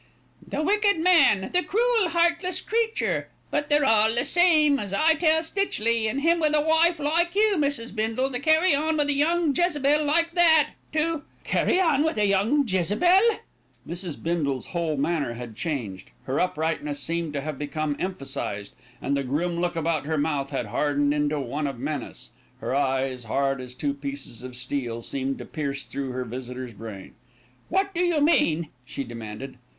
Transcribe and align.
"The 0.47 0.63
wicked 0.63 0.97
man, 0.97 1.51
the 1.53 1.61
cruel, 1.61 2.09
heartless 2.09 2.59
creature; 2.59 3.29
but 3.51 3.69
they're 3.69 3.85
all 3.85 4.15
the 4.15 4.25
same, 4.25 4.79
as 4.79 4.95
I 4.95 5.13
tell 5.13 5.43
Stitchley, 5.43 6.07
and 6.07 6.21
him 6.21 6.39
with 6.39 6.55
a 6.55 6.59
wife 6.61 6.99
like 6.99 7.35
you, 7.35 7.53
Mrs. 7.55 7.93
Bindle, 7.93 8.31
to 8.31 8.39
carry 8.39 8.73
on 8.73 8.97
with 8.97 9.09
a 9.09 9.13
young 9.13 9.55
Jezebel 9.55 10.03
like 10.03 10.31
that, 10.33 10.71
to" 10.93 11.21
"Carry 11.43 11.79
on 11.79 12.03
with 12.03 12.17
a 12.17 12.25
young 12.25 12.67
Jezebel!" 12.67 13.41
Mrs. 13.87 14.23
Bindle's 14.23 14.65
whole 14.65 14.97
manner 14.97 15.33
had 15.33 15.55
changed. 15.55 16.09
Her 16.23 16.39
uprightness 16.39 16.99
seemed 16.99 17.33
to 17.33 17.41
have 17.41 17.59
become 17.59 17.95
emphasised, 17.99 18.73
and 19.03 19.15
the 19.15 19.23
grim 19.23 19.61
look 19.61 19.75
about 19.75 20.07
her 20.07 20.17
mouth 20.17 20.49
had 20.49 20.65
hardened 20.65 21.13
into 21.13 21.39
one 21.39 21.67
of 21.67 21.77
menace. 21.77 22.31
Her 22.59 22.73
eyes, 22.73 23.25
hard 23.25 23.61
as 23.61 23.75
two 23.75 23.93
pieces 23.93 24.41
of 24.41 24.55
steel, 24.55 25.03
seemed 25.03 25.37
to 25.37 25.45
pierce 25.45 25.85
through 25.85 26.09
her 26.13 26.25
visitor's 26.25 26.73
brain. 26.73 27.13
"What 27.69 27.93
do 27.93 27.99
you 28.01 28.19
mean?" 28.19 28.69
she 28.83 29.03
demanded. 29.03 29.59